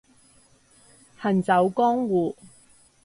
[1.19, 2.35] 行走江湖